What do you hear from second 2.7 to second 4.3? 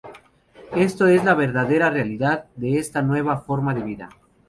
esta nueva "forma de vida".